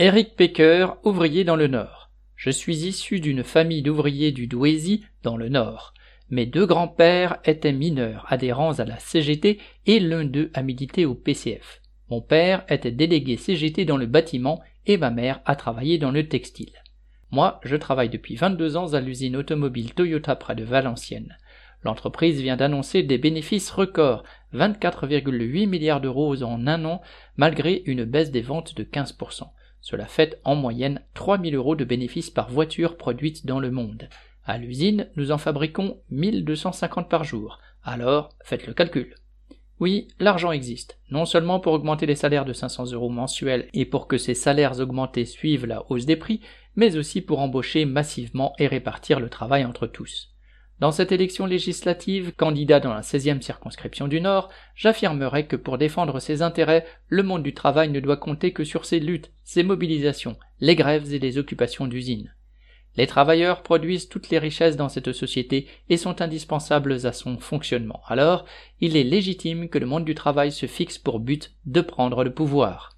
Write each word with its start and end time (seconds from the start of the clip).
Eric 0.00 0.36
Pecker, 0.36 0.90
ouvrier 1.02 1.42
dans 1.42 1.56
le 1.56 1.66
Nord. 1.66 2.08
Je 2.36 2.50
suis 2.50 2.86
issu 2.86 3.18
d'une 3.18 3.42
famille 3.42 3.82
d'ouvriers 3.82 4.30
du 4.30 4.46
Douaisis, 4.46 5.00
dans 5.24 5.36
le 5.36 5.48
Nord. 5.48 5.92
Mes 6.30 6.46
deux 6.46 6.66
grands-pères 6.66 7.38
étaient 7.44 7.72
mineurs, 7.72 8.24
adhérents 8.28 8.78
à 8.78 8.84
la 8.84 9.00
CGT, 9.00 9.58
et 9.86 9.98
l'un 9.98 10.24
d'eux 10.24 10.52
a 10.54 10.62
milité 10.62 11.04
au 11.04 11.16
PCF. 11.16 11.82
Mon 12.10 12.20
père 12.20 12.64
était 12.68 12.92
délégué 12.92 13.36
CGT 13.36 13.86
dans 13.86 13.96
le 13.96 14.06
bâtiment 14.06 14.60
et 14.86 14.98
ma 14.98 15.10
mère 15.10 15.40
a 15.46 15.56
travaillé 15.56 15.98
dans 15.98 16.12
le 16.12 16.28
textile. 16.28 16.74
Moi, 17.32 17.60
je 17.64 17.74
travaille 17.74 18.08
depuis 18.08 18.36
22 18.36 18.76
ans 18.76 18.94
à 18.94 19.00
l'usine 19.00 19.34
automobile 19.34 19.94
Toyota 19.94 20.36
près 20.36 20.54
de 20.54 20.62
Valenciennes. 20.62 21.36
L'entreprise 21.82 22.40
vient 22.40 22.56
d'annoncer 22.56 23.02
des 23.02 23.18
bénéfices 23.18 23.72
records, 23.72 24.22
24,8 24.54 25.66
milliards 25.66 26.00
d'euros 26.00 26.40
en 26.44 26.68
un 26.68 26.84
an, 26.84 27.02
malgré 27.36 27.82
une 27.86 28.04
baisse 28.04 28.30
des 28.30 28.42
ventes 28.42 28.76
de 28.76 28.84
15%. 28.84 29.48
Cela 29.80 30.06
fait 30.06 30.40
en 30.44 30.54
moyenne 30.54 31.02
3000 31.14 31.54
euros 31.54 31.76
de 31.76 31.84
bénéfices 31.84 32.30
par 32.30 32.50
voiture 32.50 32.96
produite 32.96 33.46
dans 33.46 33.60
le 33.60 33.70
monde. 33.70 34.08
À 34.44 34.58
l'usine, 34.58 35.08
nous 35.16 35.30
en 35.30 35.38
fabriquons 35.38 35.98
1250 36.10 37.08
par 37.08 37.24
jour. 37.24 37.58
Alors, 37.82 38.30
faites 38.44 38.66
le 38.66 38.74
calcul. 38.74 39.14
Oui, 39.80 40.08
l'argent 40.18 40.50
existe, 40.50 40.98
non 41.10 41.24
seulement 41.24 41.60
pour 41.60 41.72
augmenter 41.72 42.06
les 42.06 42.16
salaires 42.16 42.44
de 42.44 42.52
500 42.52 42.92
euros 42.92 43.10
mensuels 43.10 43.68
et 43.74 43.84
pour 43.84 44.08
que 44.08 44.18
ces 44.18 44.34
salaires 44.34 44.80
augmentés 44.80 45.24
suivent 45.24 45.66
la 45.66 45.84
hausse 45.88 46.04
des 46.04 46.16
prix, 46.16 46.40
mais 46.74 46.96
aussi 46.96 47.20
pour 47.20 47.38
embaucher 47.38 47.84
massivement 47.84 48.54
et 48.58 48.66
répartir 48.66 49.20
le 49.20 49.28
travail 49.28 49.64
entre 49.64 49.86
tous. 49.86 50.34
Dans 50.80 50.92
cette 50.92 51.10
élection 51.10 51.46
législative, 51.46 52.32
candidat 52.36 52.78
dans 52.78 52.94
la 52.94 53.00
16e 53.00 53.40
circonscription 53.40 54.06
du 54.06 54.20
Nord, 54.20 54.48
j'affirmerai 54.76 55.46
que 55.46 55.56
pour 55.56 55.76
défendre 55.76 56.20
ses 56.20 56.40
intérêts, 56.40 56.86
le 57.08 57.24
monde 57.24 57.42
du 57.42 57.52
travail 57.52 57.90
ne 57.90 57.98
doit 57.98 58.16
compter 58.16 58.52
que 58.52 58.62
sur 58.62 58.84
ses 58.84 59.00
luttes, 59.00 59.32
ses 59.42 59.64
mobilisations, 59.64 60.36
les 60.60 60.76
grèves 60.76 61.12
et 61.12 61.18
les 61.18 61.36
occupations 61.36 61.88
d'usines. 61.88 62.32
Les 62.96 63.08
travailleurs 63.08 63.62
produisent 63.62 64.08
toutes 64.08 64.30
les 64.30 64.38
richesses 64.38 64.76
dans 64.76 64.88
cette 64.88 65.12
société 65.12 65.66
et 65.88 65.96
sont 65.96 66.20
indispensables 66.20 67.06
à 67.06 67.12
son 67.12 67.38
fonctionnement. 67.38 68.00
Alors, 68.06 68.44
il 68.80 68.96
est 68.96 69.04
légitime 69.04 69.68
que 69.68 69.78
le 69.78 69.86
monde 69.86 70.04
du 70.04 70.14
travail 70.14 70.52
se 70.52 70.66
fixe 70.66 70.98
pour 70.98 71.18
but 71.18 71.52
de 71.66 71.80
prendre 71.80 72.22
le 72.22 72.32
pouvoir. 72.32 72.97